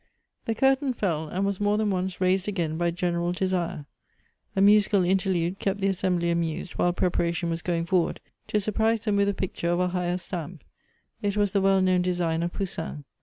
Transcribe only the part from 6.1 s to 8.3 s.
bly amused while preparation was going forward,